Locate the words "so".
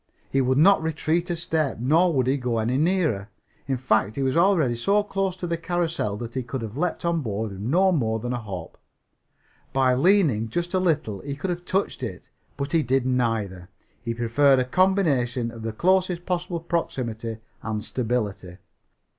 4.75-5.03